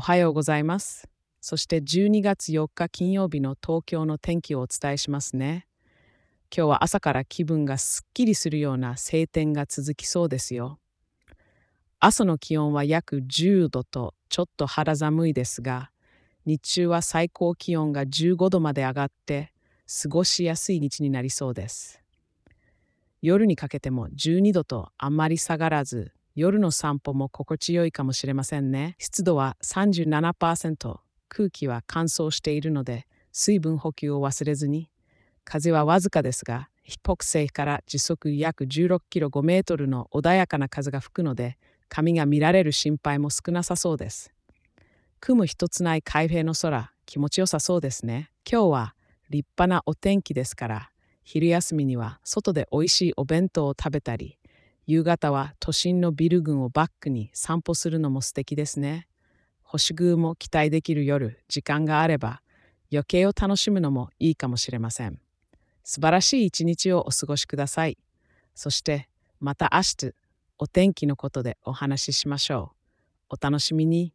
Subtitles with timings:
[0.00, 1.10] おはようございます。
[1.42, 5.66] そして12月4日金曜日の東京の天気をお伝えしますね。
[6.44, 10.78] 今日は朝から気分がすっきりするような晴天が続きそうですよ。
[11.98, 15.90] 朝の気温は約10度とちょっと肌寒いですが、
[16.46, 19.52] 日中は最高気温が15度まで上がって
[20.02, 22.00] 過ごしやすい日になりそうです。
[23.20, 28.96] 夜にかけても12度とあまり下がらず、夜の散歩も心地よいかもしれませんね。
[28.98, 34.90] 湿度は37%、空気は乾燥しているので、水分補給を忘れずに。
[35.44, 41.56] 風はわずかですが、北西から時速約16キロ5メートルの穏やかな風が吹くので、
[41.88, 44.32] 髪が見られる心配も少なさそうです。
[45.20, 48.30] 雲一つない海平の空、気持ちよさそうですね。
[48.50, 48.94] 今日は
[49.28, 50.90] 立派なお天気ですから、
[51.24, 54.38] 昼休みには外で美味しいお弁当を食べたり、
[54.86, 59.06] 夕方は都心のビル群をバックに散歩するのも素敵ですね。
[59.62, 62.42] 星空も期待できる夜、時間があれば、
[62.92, 65.20] 余計を楽しむのもいいかもしれません。
[65.84, 67.96] 素晴らしい一日をお過ごしください。
[68.54, 70.14] そして、また明日、
[70.58, 72.72] お天気のことでお話ししましょ
[73.30, 73.36] う。
[73.36, 74.12] お楽しみに。